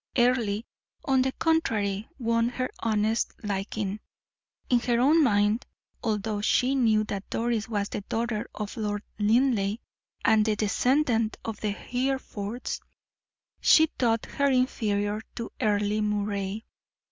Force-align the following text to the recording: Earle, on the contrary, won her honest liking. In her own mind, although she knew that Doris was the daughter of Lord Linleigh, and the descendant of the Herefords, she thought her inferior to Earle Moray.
Earle, 0.17 0.63
on 1.05 1.21
the 1.21 1.31
contrary, 1.33 2.07
won 2.17 2.49
her 2.49 2.71
honest 2.79 3.33
liking. 3.43 3.99
In 4.67 4.79
her 4.79 4.99
own 4.99 5.23
mind, 5.23 5.67
although 6.03 6.41
she 6.41 6.73
knew 6.73 7.03
that 7.03 7.29
Doris 7.29 7.69
was 7.69 7.87
the 7.89 8.01
daughter 8.09 8.47
of 8.55 8.75
Lord 8.77 9.03
Linleigh, 9.19 9.77
and 10.25 10.43
the 10.43 10.55
descendant 10.55 11.37
of 11.45 11.61
the 11.61 11.69
Herefords, 11.69 12.81
she 13.61 13.89
thought 13.99 14.25
her 14.25 14.49
inferior 14.49 15.21
to 15.35 15.51
Earle 15.61 16.01
Moray. 16.01 16.63